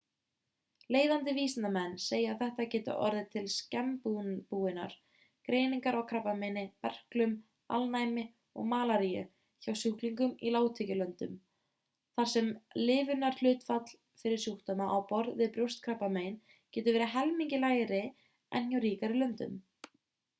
leiðandi 0.93 1.33
vísindamenn 1.37 1.91
segja 2.03 2.29
að 2.31 2.39
þetta 2.43 2.63
geti 2.75 2.93
orðið 3.07 3.27
til 3.35 3.43
snemmbúinnar 3.55 4.95
greiningar 5.49 5.97
á 5.99 6.01
krabbameini 6.13 6.63
berklum 6.87 7.35
alnæmi 7.77 8.23
og 8.63 8.67
malaríu 8.73 9.21
hjá 9.67 9.75
sjúklingum 9.83 10.33
í 10.49 10.55
lágtekjulöndum 10.57 11.37
þar 12.17 12.31
sem 12.33 12.51
lifunarhlutfall 12.89 13.95
fyrir 14.25 14.43
sjúkdóma 14.47 14.89
á 14.95 14.97
borð 15.15 15.39
við 15.45 15.55
brjóstakrabbamein 15.61 16.43
getur 16.79 16.97
verið 16.99 17.15
helmingi 17.21 17.63
lægri 17.67 18.03
en 18.61 18.69
hjá 18.73 18.85
ríkari 18.91 19.25
löndum 19.25 19.59